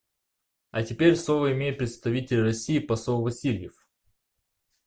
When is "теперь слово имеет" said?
0.81-1.77